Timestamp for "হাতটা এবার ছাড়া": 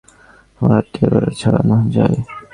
0.75-1.61